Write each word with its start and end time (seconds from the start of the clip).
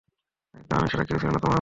কিন্তু 0.53 0.71
আমি 0.75 0.87
ছাড়া 0.87 1.03
কেউ 1.03 1.17
ছিল 1.17 1.29
না 1.29 1.33
তোমার। 1.35 1.49